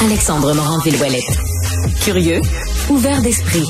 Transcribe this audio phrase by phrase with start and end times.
[0.00, 1.38] Alexandre Morand-Villouellette.
[2.04, 2.40] Curieux,
[2.88, 3.64] ouvert d'esprit,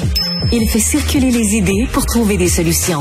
[0.53, 3.01] il fait circuler les idées pour trouver des solutions.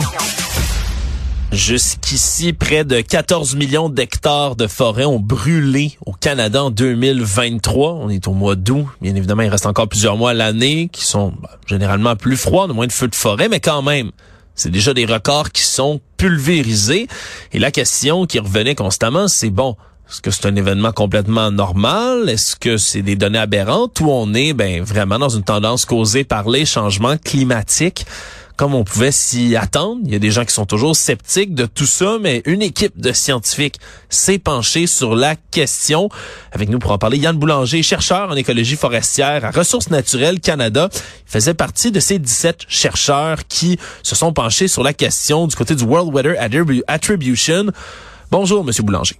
[1.51, 7.95] Jusqu'ici, près de 14 millions d'hectares de forêt ont brûlé au Canada en 2023.
[7.95, 8.85] On est au mois d'août.
[9.01, 12.67] Bien évidemment, il reste encore plusieurs mois à l'année qui sont bah, généralement plus froids,
[12.67, 14.11] moins de feux de forêt, mais quand même,
[14.55, 17.07] c'est déjà des records qui sont pulvérisés.
[17.51, 19.75] Et la question qui revenait constamment, c'est bon,
[20.09, 22.29] est-ce que c'est un événement complètement normal?
[22.29, 23.99] Est-ce que c'est des données aberrantes?
[23.99, 28.05] Ou on est ben, vraiment dans une tendance causée par les changements climatiques?
[28.57, 30.01] comme on pouvait s'y attendre?
[30.05, 32.99] Il y a des gens qui sont toujours sceptiques de tout ça, mais une équipe
[32.99, 36.09] de scientifiques s'est penchée sur la question.
[36.51, 40.89] Avec nous pour en parler, Yann Boulanger, chercheur en écologie forestière à Ressources naturelles Canada.
[40.91, 45.55] Il faisait partie de ces 17 chercheurs qui se sont penchés sur la question du
[45.55, 46.35] côté du World Weather
[46.87, 47.67] Attribution.
[48.31, 49.17] Bonjour, Monsieur Boulanger.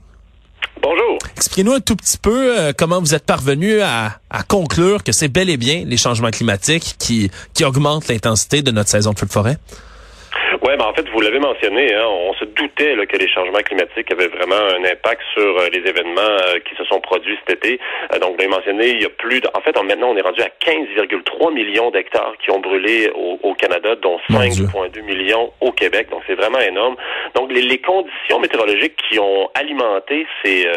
[0.82, 1.18] Bonjour.
[1.36, 5.28] Expliquez-nous un tout petit peu euh, comment vous êtes parvenu à, à conclure que c'est
[5.28, 9.26] bel et bien les changements climatiques qui, qui augmentent l'intensité de notre saison de feu
[9.26, 9.58] de forêt?
[10.78, 14.12] Ben en fait, vous l'avez mentionné, hein, on se doutait là, que les changements climatiques
[14.12, 17.80] avaient vraiment un impact sur euh, les événements euh, qui se sont produits cet été.
[18.14, 19.48] Euh, donc, vous l'avez mentionné, il y a plus de...
[19.56, 23.56] En fait, maintenant, on est rendu à 15,3 millions d'hectares qui ont brûlé au, au
[23.56, 26.10] Canada, dont 5,2 millions au Québec.
[26.12, 26.96] Donc, c'est vraiment énorme.
[27.34, 30.68] Donc, les, les, conditions météorologiques qui ont alimenté ces,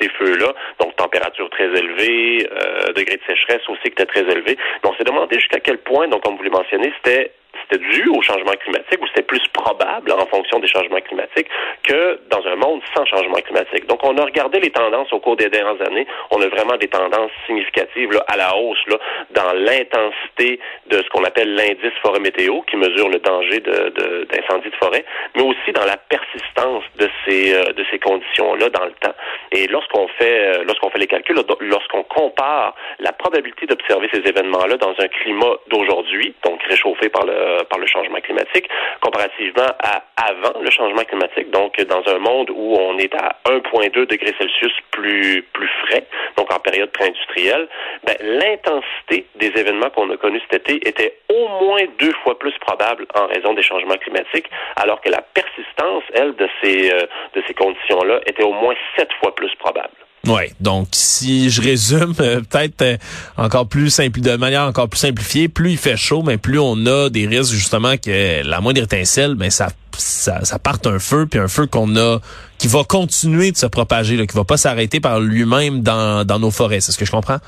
[0.00, 2.46] ces, feux-là, donc température très élevée,
[2.94, 4.56] degré de sécheresse aussi qui était très élevé.
[4.82, 7.32] Donc, on s'est demandé jusqu'à quel point, donc comme vous l'avez mentionné, c'était
[7.62, 11.48] c'était dû au changement climatique ou c'était plus probable en fonction des changements climatiques
[11.82, 13.86] que dans un monde sans changement climatique.
[13.86, 16.06] Donc, on a regardé les tendances au cours des dernières années.
[16.30, 18.96] On a vraiment des tendances significatives à la hausse là,
[19.30, 24.70] dans l'intensité de ce qu'on appelle l'indice forêt météo, qui mesure le danger de, d'incendie
[24.70, 25.04] de, forêt,
[25.34, 29.14] mais aussi dans la persistance de ces, euh, de ces conditions-là dans le temps.
[29.52, 34.76] Et lorsqu'on fait, euh, lorsqu'on fait les calculs, lorsqu'on compare la probabilité d'observer ces événements-là
[34.76, 38.68] dans un climat d'aujourd'hui, donc réchauffé par le euh, par le changement climatique,
[39.00, 44.06] comparativement à avant le changement climatique, donc dans un monde où on est à 1,2
[44.06, 46.04] degrés Celsius plus, plus frais,
[46.36, 47.68] donc en période pré-industrielle,
[48.04, 52.56] ben, l'intensité des événements qu'on a connus cet été était au moins deux fois plus
[52.60, 57.42] probable en raison des changements climatiques, alors que la persistance, elle, de ces, euh, de
[57.46, 60.01] ces conditions-là était au moins sept fois plus probable.
[60.26, 62.96] Ouais, donc si je résume, euh, peut-être euh,
[63.36, 66.86] encore plus simple, de manière encore plus simplifiée, plus il fait chaud, mais plus on
[66.86, 69.68] a des risques justement que la moindre étincelle, ben ça
[69.98, 72.18] ça, ça parte un feu, puis un feu qu'on a
[72.58, 76.38] qui va continuer de se propager, là, qui va pas s'arrêter par lui-même dans, dans
[76.38, 76.80] nos forêts.
[76.80, 77.38] C'est ce que je comprends?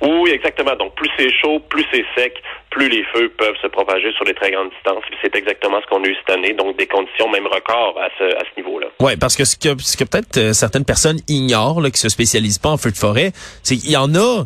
[0.00, 0.74] Oui, exactement.
[0.76, 2.34] Donc, plus c'est chaud, plus c'est sec,
[2.70, 5.02] plus les feux peuvent se propager sur les très grandes distances.
[5.22, 6.52] C'est exactement ce qu'on a eu cette année.
[6.52, 8.86] Donc, des conditions même records à ce, à ce niveau-là.
[9.00, 12.08] Oui, parce que ce que, ce que peut-être euh, certaines personnes ignorent, là, qui se
[12.08, 13.32] spécialisent pas en feux de forêt,
[13.62, 14.44] c'est qu'il y en a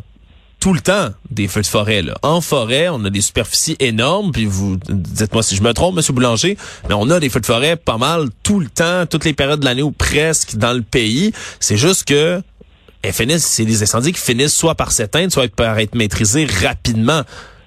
[0.63, 2.03] tout le temps des feux de forêt.
[2.03, 2.15] Là.
[2.23, 6.13] En forêt, on a des superficies énormes, puis vous dites-moi si je me trompe, Monsieur
[6.13, 6.57] Boulanger,
[6.89, 9.59] mais on a des feux de forêt pas mal tout le temps, toutes les périodes
[9.59, 11.33] de l'année ou presque dans le pays.
[11.59, 12.41] C'est juste que
[13.03, 17.23] elles finissent, c'est des incendies qui finissent soit par s'éteindre, soit par être maîtrisés rapidement.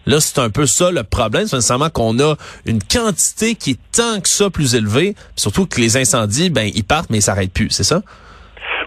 [0.05, 1.47] Là, c'est un peu ça le problème.
[1.47, 2.35] C'est nécessairement qu'on a
[2.65, 6.83] une quantité qui est tant que ça plus élevée, surtout que les incendies, ben, ils
[6.83, 8.01] partent, mais ils s'arrêtent plus, c'est ça?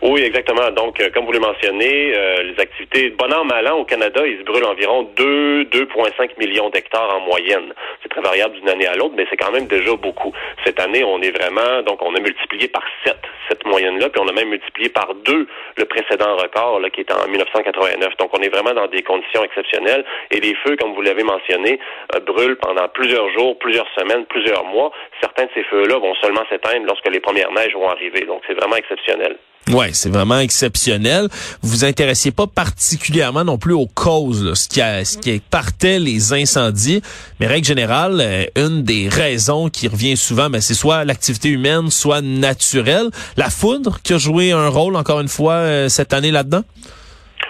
[0.01, 0.71] Oui, exactement.
[0.71, 4.25] Donc, euh, comme vous le mentionnez, euh, les activités, bon an, mal an, au Canada,
[4.25, 7.75] ils se brûlent environ 2, 2,5 millions d'hectares en moyenne.
[8.03, 10.33] C'est très variable d'une année à l'autre, mais c'est quand même déjà beaucoup.
[10.65, 13.17] Cette année, on est vraiment, donc on a multiplié par 7
[13.49, 17.13] cette moyenne-là, puis on a même multiplié par 2 le précédent record, là, qui est
[17.13, 18.17] en 1989.
[18.19, 20.05] Donc, on est vraiment dans des conditions exceptionnelles.
[20.31, 21.81] Et les feux, comme vous l'avez mentionné,
[22.15, 24.93] euh, brûlent pendant plusieurs jours, plusieurs semaines, plusieurs mois.
[25.21, 28.21] Certains de ces feux-là vont seulement s'éteindre lorsque les premières neiges vont arriver.
[28.27, 29.37] Donc, c'est vraiment exceptionnel.
[29.71, 31.29] Ouais, c'est vraiment exceptionnel.
[31.63, 35.99] Vous vous intéressiez pas particulièrement non plus aux causes, ce qui a, ce qui partait
[35.99, 37.03] les incendies,
[37.39, 41.91] mais règle générale, euh, une des raisons qui revient souvent, ben, c'est soit l'activité humaine,
[41.91, 43.11] soit naturelle.
[43.37, 46.65] La foudre qui a joué un rôle encore une fois euh, cette année là-dedans?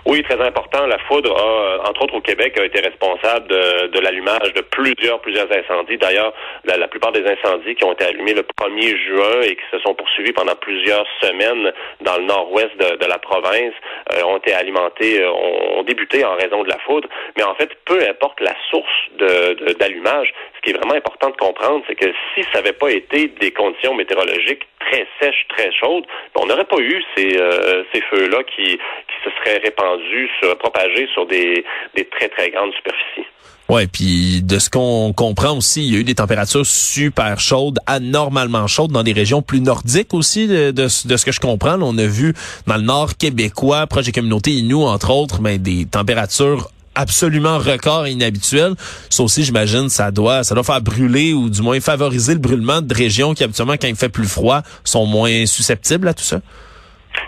[0.09, 0.87] Oui, très important.
[0.87, 5.49] La foudre, a, entre autres au Québec, a été responsable de, l'allumage de plusieurs, plusieurs
[5.53, 5.99] incendies.
[5.99, 6.33] D'ailleurs,
[6.65, 9.95] la, plupart des incendies qui ont été allumés le 1er juin et qui se sont
[9.95, 13.75] poursuivis pendant plusieurs semaines dans le nord-ouest de, la province
[14.15, 17.07] euh, ont été alimentés, euh, ont, débuté en raison de la foudre.
[17.37, 21.37] Mais en fait, peu importe la source de, d'allumage, ce qui est vraiment important de
[21.37, 26.05] comprendre, c'est que si ça n'avait pas été des conditions météorologiques très sèches, très chaudes,
[26.35, 27.39] ben, on n'aurait pas eu ces,
[27.93, 31.65] ces feux-là qui, qui se seraient répandus, se propager sur des,
[31.95, 33.27] des très, très grandes superficies.
[33.69, 37.79] Ouais, puis de ce qu'on comprend aussi, il y a eu des températures super chaudes,
[37.87, 41.79] anormalement chaudes dans des régions plus nordiques aussi, de, de, ce que je comprends.
[41.83, 42.33] on a vu
[42.67, 48.07] dans le nord québécois, proche des communautés Inuit, entre autres, mais des températures absolument record
[48.07, 48.75] et inhabituel.
[49.09, 52.83] Ça aussi, j'imagine, ça doit, ça doit faire brûler ou du moins favoriser le brûlement
[52.83, 56.41] de régions qui habituellement, quand il fait plus froid, sont moins susceptibles à tout ça.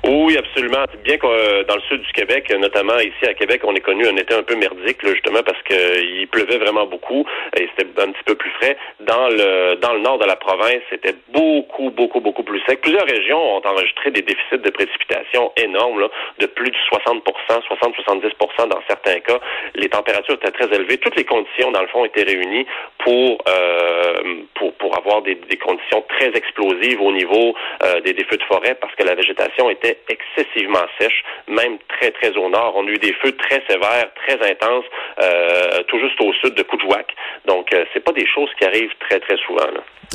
[0.04, 0.84] Oui, absolument.
[1.04, 4.06] Bien que euh, dans le sud du Québec, notamment ici à Québec, on est connu
[4.06, 7.24] un été un peu merdique, là, justement parce qu'il pleuvait vraiment beaucoup
[7.56, 8.76] et c'était un petit peu plus frais.
[9.00, 12.80] Dans le dans le nord de la province, c'était beaucoup, beaucoup, beaucoup plus sec.
[12.80, 16.08] Plusieurs régions ont enregistré des déficits de précipitation énormes, là,
[16.38, 19.38] de plus de 60 60-70% dans certains cas.
[19.74, 20.98] Les températures étaient très élevées.
[20.98, 22.66] Toutes les conditions, dans le fond, étaient réunies
[22.98, 24.22] pour euh,
[24.54, 27.54] pour, pour avoir des, des conditions très explosives au niveau
[27.84, 29.70] euh, des, des feux de forêt parce que la végétation
[30.08, 32.74] excessivement sèche, même très, très au nord.
[32.76, 34.84] On a eu des feux très sévères, très intenses,
[35.22, 37.06] euh, tout juste au sud de Coudjouac.
[37.46, 39.66] Donc, euh, c'est pas des choses qui arrivent très, très souvent.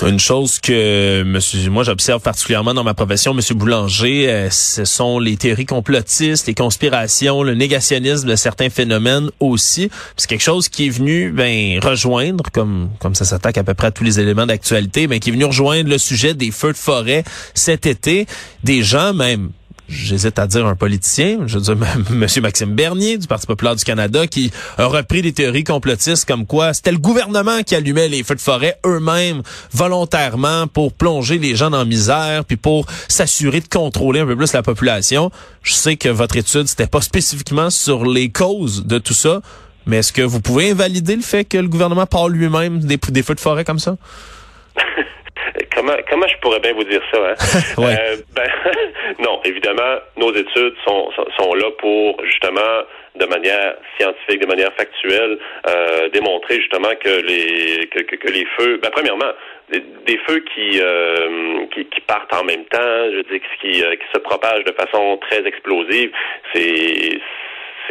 [0.04, 5.20] Une chose que monsieur, moi j'observe particulièrement dans ma profession, Monsieur Boulanger, euh, ce sont
[5.20, 9.90] les théories complotistes, les conspirations, le négationnisme de certains phénomènes aussi.
[10.18, 13.88] C'est quelque chose qui est venu ben rejoindre, comme comme ça s'attaque à peu près
[13.88, 16.78] à tous les éléments d'actualité, mais qui est venu rejoindre le sujet des feux de
[16.78, 17.24] forêt
[17.54, 18.26] cet été.
[18.66, 19.52] Des gens même
[19.90, 22.28] j'hésite à dire un politicien, je veux dire M.
[22.42, 26.74] Maxime Bernier du Parti populaire du Canada, qui a repris des théories complotistes comme quoi
[26.74, 29.42] c'était le gouvernement qui allumait les feux de forêt eux-mêmes
[29.72, 34.36] volontairement pour plonger les gens dans la misère, puis pour s'assurer de contrôler un peu
[34.36, 35.32] plus la population.
[35.62, 39.42] Je sais que votre étude, c'était pas spécifiquement sur les causes de tout ça,
[39.86, 43.24] mais est-ce que vous pouvez invalider le fait que le gouvernement parle lui-même des, des
[43.24, 43.98] feux de forêt comme ça?
[45.76, 47.18] comment, comment je pourrais bien vous dire ça?
[47.18, 47.62] Hein?
[47.80, 48.50] euh, ben,
[49.20, 52.84] non, évidemment, nos études sont, sont, là pour justement
[53.16, 55.38] de manière scientifique, de manière factuelle,
[55.70, 59.32] euh, démontrer justement que les que, que, les feux, ben, premièrement,
[59.70, 62.80] des, feux qui, euh, qui, qui partent en même temps,
[63.12, 66.12] je dire, qui, euh, qui se propagent de façon très explosive,
[66.54, 67.20] c'est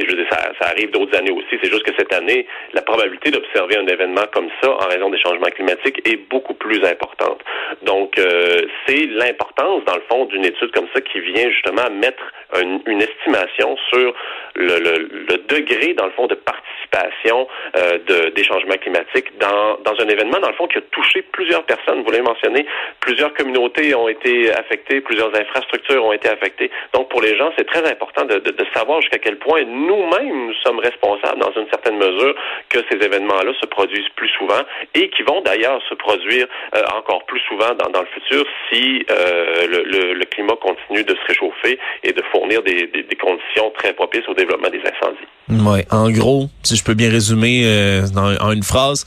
[0.02, 1.58] veux dire, ça, arrive d'autres années aussi.
[1.62, 5.18] C'est juste que cette année, la probabilité d'observer un événement comme ça en raison des
[5.18, 7.40] changements climatiques est beaucoup plus importante.
[7.82, 12.22] Donc, euh, c'est l'importance, dans le fond, d'une étude comme ça qui vient justement mettre
[12.60, 14.14] une, estimation sur
[14.54, 20.38] le, degré, dans le fond, de participation euh, de, des changements climatiques dans, un événement,
[20.38, 22.02] dans le fond, qui a touché plusieurs personnes.
[22.02, 22.66] Vous l'avez mentionné,
[23.00, 26.70] plusieurs communautés ont été affectées, plusieurs infrastructures ont été affectées.
[26.92, 30.54] Donc, pour les gens, c'est très important de, de, savoir jusqu'à quel point nous-mêmes, nous
[30.64, 32.34] sommes responsables dans une certaine mesure
[32.68, 34.60] que ces événements-là se produisent plus souvent
[34.94, 39.66] et qui vont d'ailleurs se produire euh, encore plus souvent dans, le futur si euh,
[39.66, 42.88] le, climat continue de se réchauffer et de fournir des,
[43.20, 45.28] conditions très propices au développement des incendies.
[45.48, 49.04] Oui, en gros, si je peux bien résumer euh, en une phrase,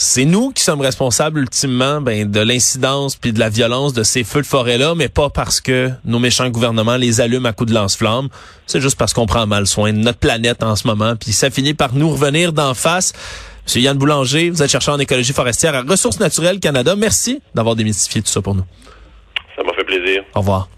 [0.00, 4.22] c'est nous qui sommes responsables ultimement ben, de l'incidence puis de la violence de ces
[4.22, 7.74] feux de forêt-là, mais pas parce que nos méchants gouvernements les allument à coups de
[7.74, 8.28] lance-flammes.
[8.66, 11.50] C'est juste parce qu'on prend mal soin de notre planète en ce moment, puis ça
[11.50, 13.12] finit par nous revenir d'en face.
[13.66, 16.94] Monsieur Yann Boulanger, vous êtes chercheur en écologie forestière à Ressources naturelles Canada.
[16.94, 18.64] Merci d'avoir démystifié tout ça pour nous.
[19.56, 20.22] Ça m'a fait plaisir.
[20.32, 20.68] Au revoir.